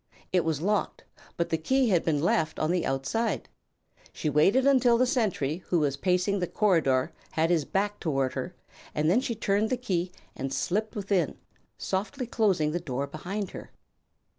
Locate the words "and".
8.95-9.11, 10.35-10.51